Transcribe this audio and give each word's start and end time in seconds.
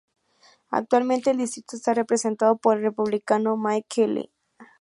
Actualmente 0.71 1.29
el 1.29 1.37
distrito 1.37 1.75
está 1.75 1.93
representado 1.93 2.57
por 2.57 2.75
el 2.77 2.81
Republicano 2.85 3.55
Mike 3.55 3.85
Kelly. 3.87 4.31